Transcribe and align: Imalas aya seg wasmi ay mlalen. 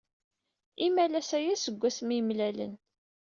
Imalas 0.87 1.29
aya 1.37 1.55
seg 1.57 1.75
wasmi 1.81 2.13
ay 2.15 2.21
mlalen. 2.27 2.73